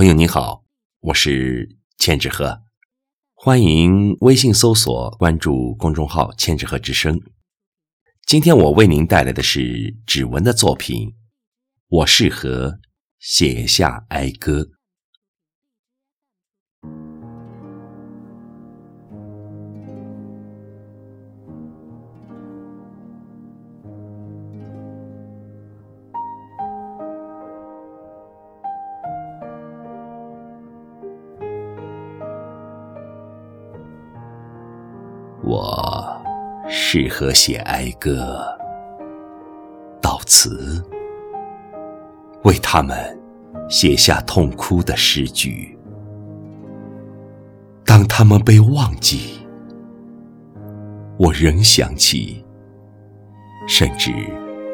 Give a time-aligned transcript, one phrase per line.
[0.00, 0.64] 朋友你好，
[1.00, 2.62] 我是千纸鹤，
[3.34, 7.20] 欢迎微信搜索关注公众号“千纸鹤之声”。
[8.24, 11.12] 今天我为您带来的是指纹的作品，
[11.88, 12.80] 我适合
[13.18, 14.70] 写下哀歌。
[35.42, 36.20] 我
[36.68, 38.44] 适合写哀歌，
[40.02, 40.84] 悼词
[42.44, 43.18] 为他们
[43.68, 45.76] 写下痛哭的诗句。
[47.84, 49.46] 当他们被忘记，
[51.18, 52.44] 我仍想起，
[53.66, 54.12] 甚至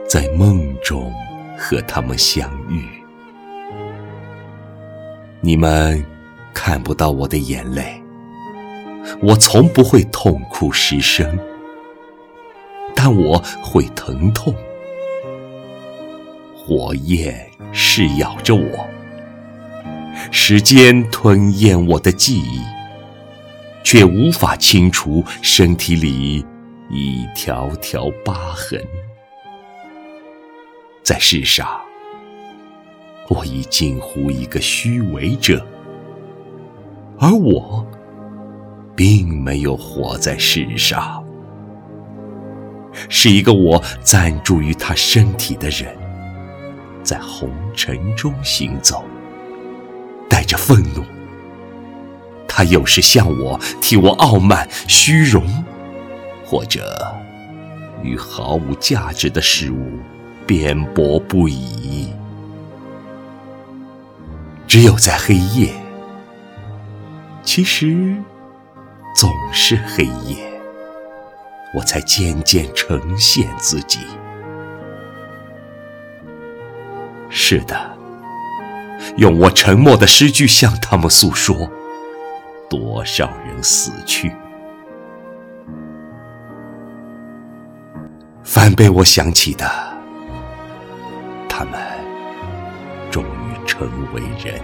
[0.08, 1.12] 在梦中
[1.56, 2.84] 和他们相遇。
[5.40, 6.04] 你们
[6.52, 8.02] 看不到我的眼泪。
[9.22, 11.38] 我从不会痛哭失声，
[12.94, 14.54] 但我会疼痛。
[16.54, 18.86] 火焰噬咬着我，
[20.30, 22.60] 时间吞咽我的记忆，
[23.84, 26.44] 却无法清除身体里
[26.90, 28.82] 一条条疤痕。
[31.02, 31.80] 在世上，
[33.28, 35.64] 我已近乎一个虚伪者，
[37.18, 37.86] 而我。
[38.96, 41.22] 并没有活在世上，
[43.10, 45.94] 是一个我暂住于他身体的人，
[47.02, 49.04] 在红尘中行走，
[50.30, 51.04] 带着愤怒。
[52.48, 55.44] 他有时向我替我傲慢、虚荣，
[56.42, 57.14] 或者
[58.02, 59.98] 与毫无价值的事物
[60.46, 62.08] 辩驳不已。
[64.66, 65.70] 只有在黑夜，
[67.42, 68.16] 其实。
[69.16, 70.36] 总是黑夜，
[71.72, 74.00] 我才渐渐呈现自己。
[77.30, 77.96] 是的，
[79.16, 81.56] 用我沉默的诗句向他们诉说，
[82.68, 84.30] 多少人死去。
[88.44, 89.64] 反被我想起的，
[91.48, 91.80] 他们
[93.10, 94.60] 终于成为人，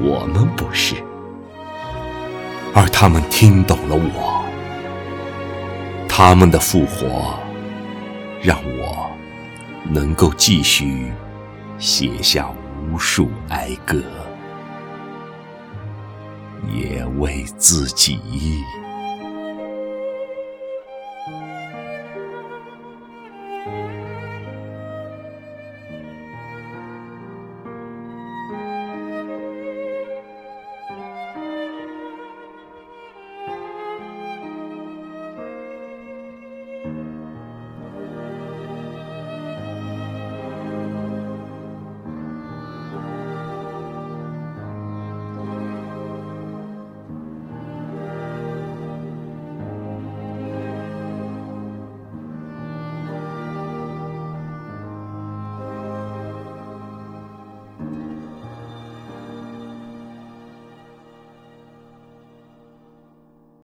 [0.00, 0.94] 我们不是。
[2.80, 4.44] 而他们听懂了我
[6.08, 7.36] 他们的复活
[8.40, 9.10] 让我
[9.90, 11.10] 能够继续
[11.76, 12.48] 写下
[12.88, 14.00] 无数哀歌
[16.72, 18.20] 也为自己。